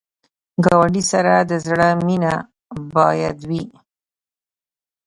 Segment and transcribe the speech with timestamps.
[0.65, 2.33] ګاونډي سره د زړه مینه
[2.93, 3.63] باید وي